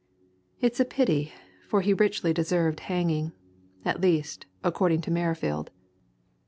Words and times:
It's 0.59 0.79
a 0.79 0.83
pity 0.85 1.31
for 1.67 1.81
he 1.81 1.93
richly 1.93 2.33
deserved 2.33 2.79
hanging. 2.79 3.33
At 3.85 4.01
least, 4.01 4.47
according 4.63 5.01
to 5.01 5.11
Merrifield." 5.11 5.69